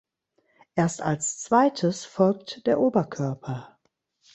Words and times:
Erst 0.73 1.03
als 1.03 1.37
Zweites 1.43 2.05
folgt 2.05 2.65
der 2.65 2.79
Oberkörper. 2.79 3.77